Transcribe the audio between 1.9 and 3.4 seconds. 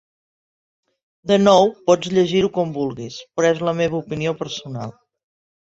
pots llegir-ho com vulguis,